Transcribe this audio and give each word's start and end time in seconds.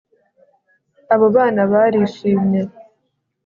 abo 1.13 1.27
bana 1.35 1.61
barishimye 1.71 2.61